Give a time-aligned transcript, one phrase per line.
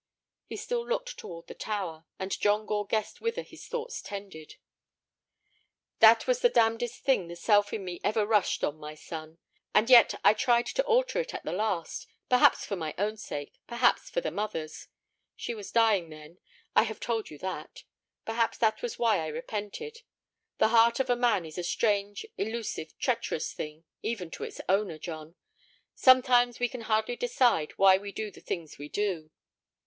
[0.47, 4.55] He still looked toward the tower, and John Gore guessed whither his thoughts tended.
[5.99, 9.37] "That was the damnedest thing the self in me ever rushed on, my son.
[9.75, 14.09] And yet I tried to alter it at the last—perhaps for my own sake, perhaps
[14.09, 14.87] for the mother's.
[15.35, 17.83] She was dying then—I have told you that;
[18.25, 19.99] perhaps that was why I repented.
[20.57, 24.97] The heart of a man is a strange, elusive, treacherous thing, even to its owner,
[24.97, 25.35] John.
[25.93, 29.29] Sometimes we can hardly decide why we do the things we do."